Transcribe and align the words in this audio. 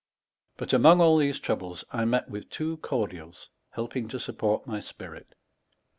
Bat 0.57 0.73
among 0.73 0.99
all 0.99 1.17
these 1.17 1.37
troubles, 1.37 1.83
1 1.91 2.09
mett 2.09 2.27
with 2.27 2.49
two 2.49 2.77
cordials 2.77 3.51
helping 3.73 4.07
to 4.07 4.17
(q) 4.17 4.33
ipporte 4.33 4.65
my 4.65 4.79
spirit: 4.79 5.27
1. 5.29 5.35